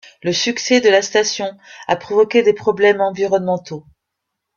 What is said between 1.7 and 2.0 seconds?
a